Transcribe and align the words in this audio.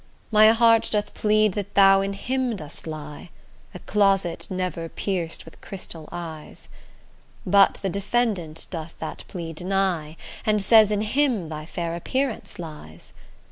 My 0.31 0.47
heart 0.49 0.89
doth 0.91 1.13
plead 1.13 1.53
that 1.53 1.75
thou 1.75 2.01
in 2.01 2.13
him 2.13 2.55
dost 2.55 2.87
lie, 2.87 3.29
A 3.75 3.77
closet 3.77 4.47
never 4.49 4.89
pierced 4.89 5.45
with 5.45 5.61
crystal 5.61 6.09
eyes; 6.11 6.69
But 7.45 7.75
the 7.83 7.89
defendant 7.89 8.65
doth 8.71 8.95
that 8.97 9.23
plea 9.27 9.53
deny, 9.53 10.17
And 10.43 10.59
says 10.59 10.89
in 10.89 11.01
him 11.01 11.49
thy 11.49 11.67
fair 11.67 11.95
appearance 11.95 12.57
lies. 12.57 13.13